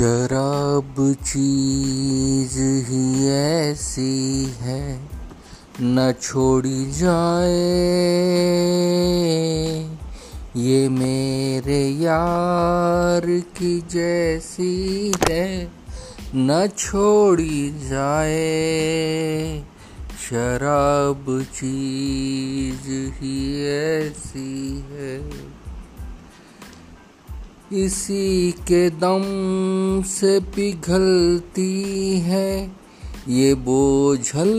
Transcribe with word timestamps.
शराब 0.00 1.16
चीज़ 1.24 2.58
ही 2.58 3.28
ऐसी 3.28 4.44
है, 4.58 5.00
न 5.80 6.14
छोड़ी 6.22 6.90
जाए। 6.90 7.50
ये 10.56 10.88
मेरे 10.88 11.88
यार 11.88 13.40
की 13.40 13.80
जैसी 13.80 15.12
है, 15.30 15.72
न 16.34 16.68
छोड़ी 16.78 17.70
जाए। 17.88 19.62
शराब 20.30 21.46
चीज़ 21.54 22.90
ही 22.90 23.66
ऐसी 23.68 24.84
है। 24.90 25.30
इसी 27.72 28.52
के 28.52 28.90
दम 28.90 29.22
से 30.06 30.40
पिघलती 30.40 31.82
है। 32.20 32.72
ये 33.28 33.54
बोझल 33.54 34.50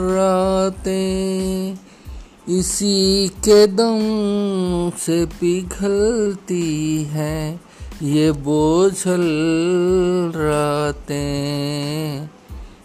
रातें 0.00 1.78
इसी 2.48 3.28
के 3.28 3.66
दम 3.66 4.00
से 4.98 5.26
पिघलती 5.26 7.04
है। 7.04 7.60
ये 8.02 8.32
बोझल 8.32 9.24
रातें 10.36 12.28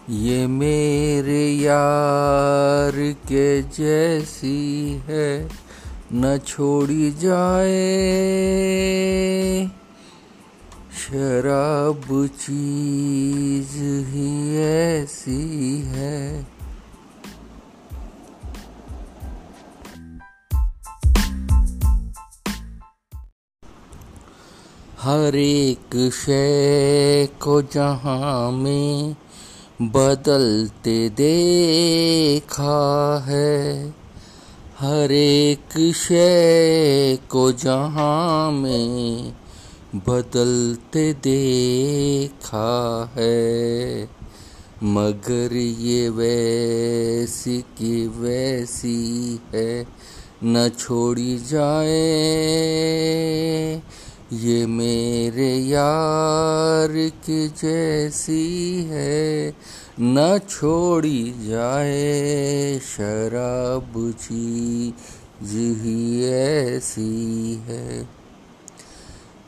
ये 0.09 0.47
मेरे 0.47 1.49
यार 1.49 3.13
के 3.13 3.61
जैसी 3.61 5.01
है। 5.05 5.68
न 6.13 6.37
छोड़ी 6.37 7.11
जाए। 7.11 7.69
शराब 10.99 12.27
चीज़ 12.27 13.83
ही 13.83 14.57
ऐसी 14.57 15.81
है। 15.85 16.47
हर 24.99 25.35
एक 25.35 26.11
शय 26.13 27.29
को 27.41 27.61
जहाँ 27.61 28.51
में 28.51 29.15
बदलते 29.81 31.09
देखा 31.09 33.23
है। 33.27 33.98
हर 34.79 35.11
एक 35.11 35.93
शय 35.95 37.17
को 37.29 37.51
जहाँ 37.51 38.51
में 38.51 39.33
बदलते 39.95 41.13
देखा 41.13 42.69
है। 43.17 44.03
मगर 44.83 45.55
ये 45.55 46.09
वैसी 46.09 47.61
की 47.61 48.07
वैसी 48.07 49.39
है, 49.53 49.87
न 50.43 50.69
छोड़ी 50.69 51.37
जाए 51.37 51.99
ये 54.33 54.65
मेरे 54.65 55.55
यार 55.55 57.09
की 57.09 57.47
जैसी 57.47 58.83
है। 58.83 59.53
न 60.01 60.39
छोड़ी 60.49 61.33
जाए 61.47 62.79
शराब 62.79 64.13
चीज़ 64.21 65.57
ही 65.57 66.25
ऐसी 66.25 67.53
है। 67.67 68.09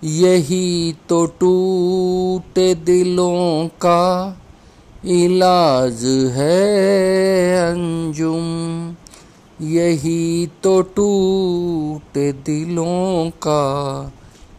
यही 0.04 0.96
तो 1.10 1.26
टूटे 1.26 2.76
दिलों 2.76 3.68
का 3.68 4.38
इलाज 5.06 6.06
है 6.32 7.56
अंजुम। 7.72 8.96
यही 9.62 10.50
तो 10.64 10.82
टूटे 10.82 12.32
दिलों 12.32 13.30
का 13.30 13.62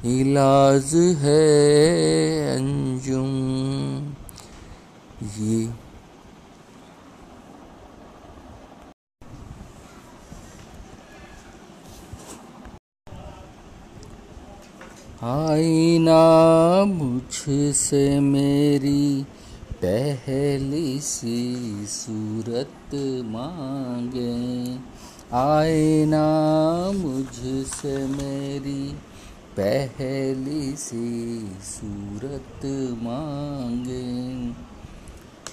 इलाज 0.04 0.94
है 0.94 2.56
अंजुम। 2.56 3.26
ये। 5.40 5.70
आईना 15.24 16.84
मुझसे 16.84 18.20
मेरी 18.20 19.22
पहली 19.84 21.00
सी 21.00 21.56
सूरत 21.88 22.94
मांगे। 23.24 24.74
आईना 25.32 26.26
मुझसे 26.94 28.06
मेरी 28.06 28.94
पहली 29.60 30.72
सी 30.76 31.38
सूरत 31.62 32.60
मांगे। 33.02 34.52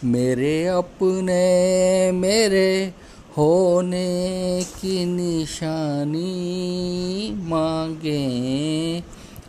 मेरे 0.03 0.65
अपने, 0.65 2.11
मेरे 2.11 2.93
होने 3.37 4.61
की 4.63 5.05
निशानी 5.05 6.29
मांगे। 7.35 9.03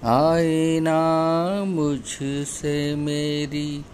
आए 0.05 0.81
ना 0.81 1.65
मुझसे 1.65 2.94
मेरी 2.94 3.84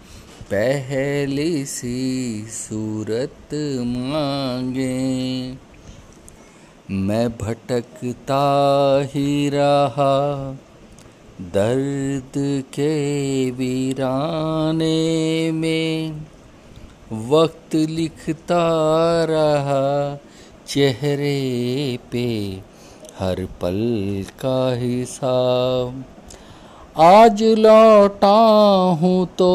पहली 0.51 1.65
सी 1.65 2.45
सूरत 2.49 3.53
मांगे। 3.85 5.53
मैं 6.91 7.29
भटकता 7.29 8.43
ही 9.05 9.49
रहा, 9.49 10.13
दर्द 11.53 12.37
के 12.73 13.51
वीराने 13.51 14.91
में 15.51 16.21
वक्त 17.29 17.75
लिखता 17.75 18.61
रहा, 19.25 20.15
चेहरे 20.67 21.99
पे 22.11 22.27
हर 23.19 23.45
पल 23.61 23.81
का 24.39 24.59
हिसाब। 24.75 26.03
आज 26.97 27.43
लौटा 27.43 28.37
हूँ 29.01 29.27
तो 29.37 29.51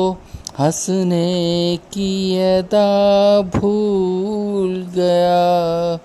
हंसने 0.61 1.79
की 1.93 2.39
अदा 2.39 3.41
भूल 3.55 4.75
गया 4.95 5.97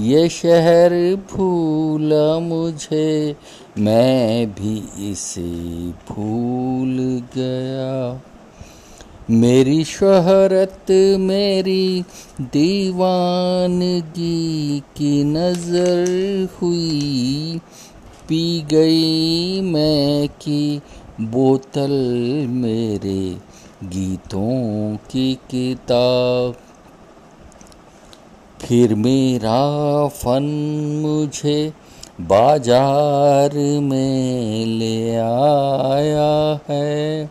ये 0.00 0.28
शहर 0.28 1.14
भूला 1.14 2.38
मुझे, 2.38 3.36
मैं 3.78 4.50
भी 4.50 5.12
इसे 5.12 5.88
भूल 5.88 7.22
गया। 7.36 8.22
मेरी 9.30 9.84
शहरत, 9.84 11.16
मेरी 11.20 12.04
दीवानगी 12.40 14.80
की 14.80 15.24
नज़र 15.24 16.48
हुई। 16.62 17.60
पी 18.28 18.60
गई 18.60 19.60
मैं 19.60 20.28
की 20.28 20.80
बोतल 21.20 22.46
मेरे 22.48 23.36
गीतों 23.84 24.96
की 24.96 25.34
किताब। 25.34 26.54
फिर 28.64 28.94
मेरा 28.94 29.56
फन 30.08 30.44
मुझे 31.02 31.72
बाज़ार 32.20 33.54
में 33.82 34.66
ले 34.68 35.16
आया 35.16 36.60
है। 36.68 37.30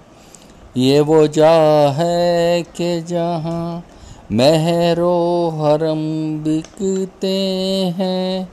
ये 0.77 0.99
वो 0.99 1.25
जा 1.27 1.51
है 1.91 2.61
कि 2.77 3.01
जहाँ 3.01 3.83
महरो 4.31 5.17
हरम 5.55 5.99
बिकते 6.43 7.35
हैं, 7.97 8.47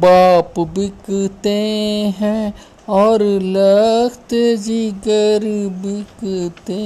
बाप 0.00 0.58
बिकते 0.74 1.58
हैं 2.18 2.52
और 2.90 3.22
लख्त 3.48 4.34
जिगर 4.60 5.44
बिकते 5.82 6.82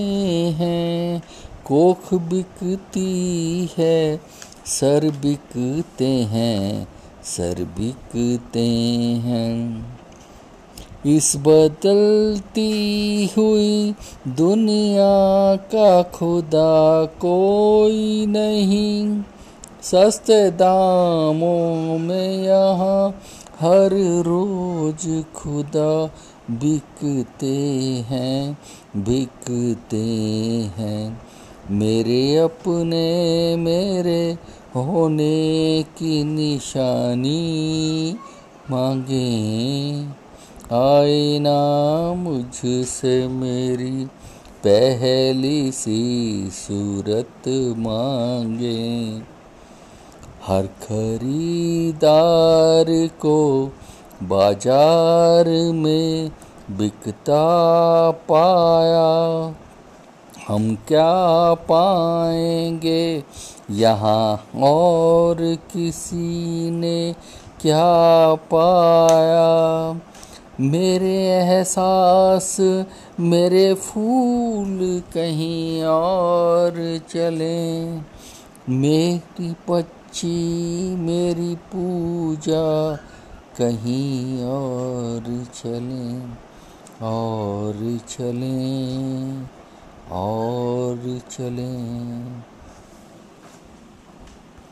हैं, 0.58 1.22
कोख 1.64 2.14
बिकती 2.14 3.70
है 3.78 4.20
सर 4.66 5.10
बिकते 5.22 6.06
हैं 6.06 6.88
सर 7.24 7.62
बिकते 7.78 8.66
हैं। 9.24 9.86
इस 11.06 11.36
बदलती 11.36 12.70
हुई 13.38 13.94
दुनिया 14.28 15.56
का 15.56 16.02
खुदा 16.02 17.04
कोई 17.04 18.26
नहीं। 18.26 19.22
सस्ते 19.82 20.50
दामों 20.50 21.98
में 21.98 22.42
यहाँ 22.42 23.08
हर 23.60 23.94
रोज 24.22 25.24
खुदा 25.34 26.06
बिकते 26.50 27.56
हैं 28.08 28.58
बिकते 28.96 30.04
हैं। 30.78 31.20
मेरे 31.70 32.36
अपने, 32.36 33.56
मेरे 33.56 34.38
होने 34.76 35.82
की 35.82 36.24
निशानी 36.24 38.16
मांगे। 38.70 40.06
आए 40.72 41.38
ना 41.38 42.14
मुझसे 42.14 43.28
मेरी 43.28 44.06
पहली 44.66 45.72
सी 45.72 46.48
सूरत 46.52 47.74
मांगे। 47.78 49.22
हर 50.46 50.66
खरीदार 50.66 53.06
को 53.06 53.70
बाज़ार 54.22 55.72
में 55.72 56.30
बिकता 56.70 58.10
पाया। 58.10 59.54
हम 60.48 60.76
क्या 60.88 61.54
पाएँगे? 61.54 63.24
यहाँ 63.70 64.46
और 64.56 65.56
किसी 65.72 66.70
ने 66.70 67.14
क्या 67.60 68.34
पाया? 68.34 70.00
मेरे 70.60 71.28
एहसास, 71.28 72.56
मेरे 73.20 73.74
फूल 73.74 75.02
कहीं 75.14 75.84
और 75.84 77.00
चले। 77.08 77.92
मेरी 78.72 79.54
पच्ची 79.68 80.96
मेरी 80.96 81.54
पूजा 81.54 82.96
कहीं 83.58 84.44
और 84.44 85.46
चलें 85.54 86.30
और 87.02 87.98
चलें। 88.08 89.48
और 90.10 91.20
चलें। 91.30 92.55